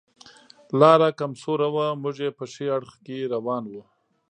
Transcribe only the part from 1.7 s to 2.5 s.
وه، موږ یې په